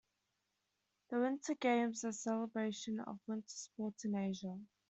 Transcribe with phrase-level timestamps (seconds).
[1.11, 4.59] The Winter Games are a celebration of Winter sports in Asia.